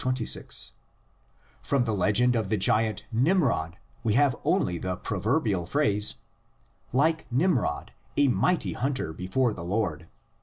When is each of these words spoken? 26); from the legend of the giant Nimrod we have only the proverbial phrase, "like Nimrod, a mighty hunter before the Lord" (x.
26); 0.03 0.71
from 1.61 1.83
the 1.83 1.93
legend 1.93 2.35
of 2.35 2.49
the 2.49 2.57
giant 2.57 3.05
Nimrod 3.11 3.77
we 4.03 4.15
have 4.15 4.35
only 4.43 4.79
the 4.79 4.97
proverbial 4.97 5.67
phrase, 5.67 6.15
"like 6.91 7.31
Nimrod, 7.31 7.93
a 8.17 8.27
mighty 8.27 8.73
hunter 8.73 9.13
before 9.13 9.53
the 9.53 9.63
Lord" 9.63 10.01
(x. 10.05 10.11